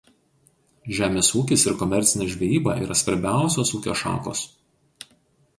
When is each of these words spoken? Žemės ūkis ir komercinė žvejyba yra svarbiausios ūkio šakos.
Žemės 0.99 1.27
ūkis 1.41 1.65
ir 1.67 1.75
komercinė 1.83 2.29
žvejyba 2.37 2.79
yra 2.87 2.97
svarbiausios 3.03 3.75
ūkio 3.81 3.97
šakos. 4.05 4.43